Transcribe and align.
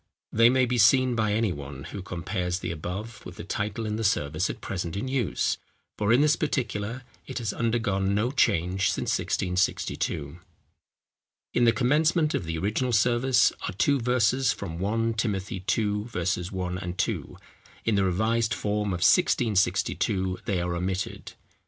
They 0.33 0.49
may 0.49 0.65
be 0.65 0.79
seen 0.79 1.13
by 1.13 1.31
any 1.33 1.53
one, 1.53 1.83
who 1.91 2.01
compares 2.01 2.57
the 2.57 2.71
above 2.71 3.23
with 3.23 3.35
the 3.35 3.43
title 3.43 3.85
in 3.85 3.97
the 3.97 4.03
service 4.03 4.49
at 4.49 4.59
present 4.59 4.95
in 4.95 5.07
use, 5.07 5.59
for 5.95 6.11
in 6.11 6.21
this 6.21 6.35
particular 6.35 7.03
it 7.27 7.37
has 7.37 7.53
undergone 7.53 8.15
no 8.15 8.31
change 8.31 8.89
since 8.91 9.11
1662. 9.19 10.39
In 11.53 11.65
the 11.65 11.71
commencement 11.71 12.33
of 12.33 12.45
the 12.45 12.57
original 12.57 12.93
service 12.93 13.53
are 13.67 13.73
two 13.73 13.99
verses 13.99 14.51
from 14.51 14.79
1 14.79 15.13
Timothy 15.13 15.63
ii. 15.77 16.05
1, 16.05 16.93
2: 16.97 17.37
in 17.85 17.93
the 17.93 18.03
revised 18.03 18.55
form 18.55 18.87
of 18.89 19.01
1662 19.05 20.39
they 20.45 20.59
are 20.59 20.73
omitted. 20.75 21.33